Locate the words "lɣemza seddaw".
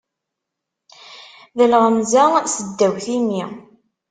1.71-2.93